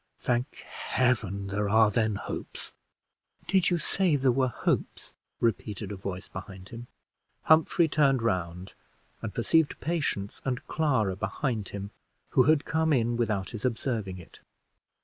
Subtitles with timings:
[0.17, 1.45] "Thank Heaven!
[1.45, 2.73] there are then hopes."
[3.45, 6.87] "Did you say there were hopes?" repeated a voice behind him.
[7.43, 8.73] Humphrey turned round
[9.21, 11.91] and perceived Patience and Clara behind him,
[12.29, 14.39] who had come in without his observing it.